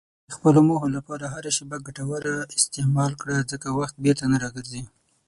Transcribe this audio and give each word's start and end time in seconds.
د 0.27 0.29
خپلو 0.35 0.59
موخو 0.67 0.87
لپاره 0.97 1.25
هره 1.33 1.51
شېبه 1.55 1.77
ګټوره 1.87 2.35
استعمال 2.57 3.11
کړه، 3.21 3.37
ځکه 3.51 3.67
وخت 3.79 3.95
بیرته 4.03 4.25
نه 4.31 4.37
راګرځي. 4.43 4.83